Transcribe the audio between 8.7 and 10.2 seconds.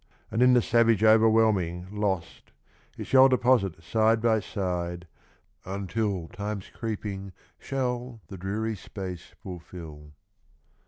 space fulfil.